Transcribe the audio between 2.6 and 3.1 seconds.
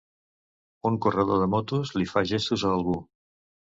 a algú